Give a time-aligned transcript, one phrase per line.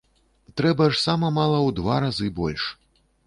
[0.59, 2.63] Трэба ж сама мала ў два разы больш.